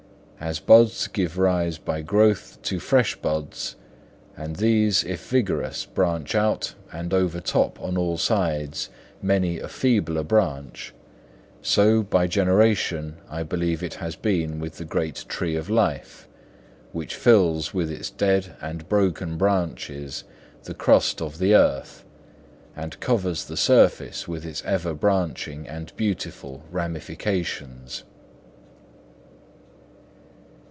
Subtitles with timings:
[0.43, 3.75] As buds give rise by growth to fresh buds,
[4.35, 8.89] and these, if vigorous, branch out and overtop on all sides
[9.21, 10.95] many a feebler branch,
[11.61, 16.27] so by generation I believe it has been with the great Tree of Life,
[16.91, 20.23] which fills with its dead and broken branches
[20.63, 22.03] the crust of the earth,
[22.75, 28.05] and covers the surface with its ever branching and beautiful ramifications.